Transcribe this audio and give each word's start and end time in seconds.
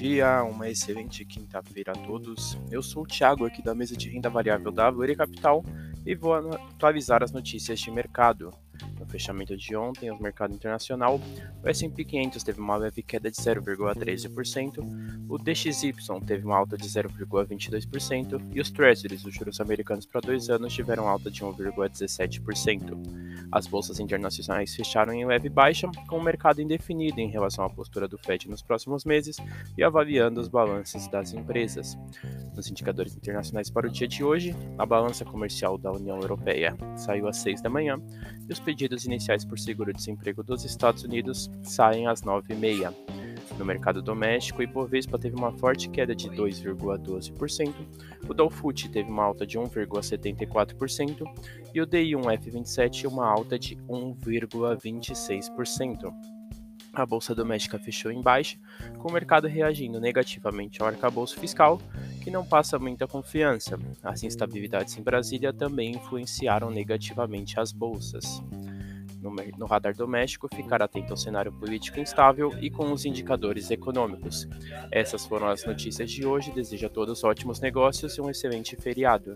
dia, 0.00 0.44
uma 0.44 0.70
excelente 0.70 1.24
quinta-feira 1.24 1.90
a 1.90 2.06
todos. 2.06 2.56
Eu 2.70 2.80
sou 2.80 3.02
o 3.02 3.06
Thiago 3.06 3.44
aqui 3.44 3.60
da 3.60 3.74
mesa 3.74 3.96
de 3.96 4.08
renda 4.08 4.30
variável 4.30 4.70
da 4.70 4.88
Vore 4.92 5.16
Capital 5.16 5.64
e 6.06 6.14
vou 6.14 6.34
atualizar 6.34 7.24
as 7.24 7.32
notícias 7.32 7.80
de 7.80 7.90
mercado. 7.90 8.54
Fechamento 9.08 9.56
de 9.56 9.74
ontem, 9.74 10.10
no 10.10 10.20
mercado 10.20 10.54
internacional, 10.54 11.20
o 11.62 11.68
S&P 11.68 12.04
500 12.04 12.42
teve 12.42 12.60
uma 12.60 12.76
leve 12.76 13.02
queda 13.02 13.30
de 13.30 13.36
0,13%, 13.36 15.26
o 15.28 15.38
DXY 15.38 15.92
teve 16.26 16.44
uma 16.44 16.56
alta 16.56 16.76
de 16.76 16.88
0,22% 16.88 18.40
e 18.54 18.60
os 18.60 18.70
Treasuries, 18.70 19.24
os 19.24 19.34
juros 19.34 19.60
americanos 19.60 20.06
para 20.06 20.20
dois 20.20 20.48
anos, 20.50 20.72
tiveram 20.72 21.08
alta 21.08 21.30
de 21.30 21.42
1,17%. 21.42 23.28
As 23.50 23.66
bolsas 23.66 23.98
internacionais 23.98 24.74
fecharam 24.74 25.12
em 25.12 25.24
leve 25.24 25.48
baixa, 25.48 25.90
com 26.06 26.18
o 26.18 26.22
mercado 26.22 26.60
indefinido 26.60 27.20
em 27.20 27.30
relação 27.30 27.64
à 27.64 27.70
postura 27.70 28.06
do 28.06 28.18
Fed 28.18 28.48
nos 28.48 28.62
próximos 28.62 29.04
meses 29.04 29.38
e 29.76 29.82
avaliando 29.82 30.40
os 30.40 30.48
balanços 30.48 31.08
das 31.08 31.32
empresas. 31.32 31.96
Nos 32.54 32.68
indicadores 32.68 33.16
internacionais 33.16 33.70
para 33.70 33.86
o 33.86 33.90
dia 33.90 34.06
de 34.06 34.22
hoje, 34.22 34.54
a 34.76 34.84
balança 34.84 35.24
comercial 35.24 35.78
da 35.78 35.92
União 35.92 36.20
Europeia 36.20 36.76
saiu 36.96 37.26
às 37.26 37.38
6 37.38 37.62
da 37.62 37.70
manhã 37.70 38.00
e 38.48 38.52
os 38.52 38.60
pedidos 38.60 38.97
iniciais 39.04 39.44
por 39.44 39.58
seguro-desemprego 39.58 40.42
dos 40.42 40.64
Estados 40.64 41.04
Unidos 41.04 41.50
saem 41.62 42.06
às 42.06 42.22
9h30. 42.22 42.94
No 43.58 43.64
mercado 43.64 44.00
doméstico, 44.00 44.60
o 44.60 44.62
Ibovespa 44.62 45.18
teve 45.18 45.34
uma 45.34 45.50
forte 45.50 45.88
queda 45.88 46.14
de 46.14 46.30
2,12%, 46.30 47.74
o 48.28 48.34
Dow 48.34 48.52
teve 48.92 49.10
uma 49.10 49.24
alta 49.24 49.44
de 49.44 49.58
1,74% 49.58 51.24
e 51.74 51.80
o 51.80 51.86
DI1F27 51.86 53.08
uma 53.08 53.26
alta 53.26 53.58
de 53.58 53.74
1,26%. 53.88 56.14
A 56.92 57.04
bolsa 57.04 57.34
doméstica 57.34 57.78
fechou 57.78 58.10
em 58.10 58.22
baixa, 58.22 58.56
com 58.98 59.08
o 59.08 59.12
mercado 59.12 59.46
reagindo 59.46 60.00
negativamente 60.00 60.80
ao 60.80 60.88
arcabouço 60.88 61.38
fiscal, 61.38 61.80
que 62.22 62.30
não 62.30 62.44
passa 62.44 62.78
muita 62.78 63.06
confiança. 63.06 63.78
As 64.02 64.22
instabilidades 64.22 64.96
em 64.96 65.02
Brasília 65.02 65.52
também 65.52 65.92
influenciaram 65.92 66.70
negativamente 66.70 67.60
as 67.60 67.72
bolsas. 67.72 68.42
No, 69.20 69.34
no, 69.58 69.66
radar 69.66 69.94
doméstico, 69.94 70.48
ficar 70.54 70.82
atento 70.82 71.12
ao 71.12 71.16
cenário 71.16 71.52
político 71.52 71.98
instável 71.98 72.52
e 72.60 72.70
com 72.70 72.92
os 72.92 73.04
indicadores 73.04 73.70
econômicos. 73.70 74.48
Essas 74.92 75.26
foram 75.26 75.48
as 75.48 75.64
notícias 75.64 76.10
de 76.10 76.24
hoje. 76.24 76.52
Desejo 76.52 76.86
a 76.86 76.90
todos 76.90 77.24
ótimos 77.24 77.60
negócios 77.60 78.16
e 78.16 78.20
um 78.20 78.30
excelente 78.30 78.76
feriado. 78.76 79.34